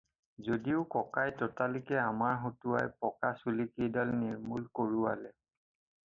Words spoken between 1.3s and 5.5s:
ততালিকে আমাৰ হতুৱাই পকা চুলিকেইডাল নিৰ্মুল কৰোৱালে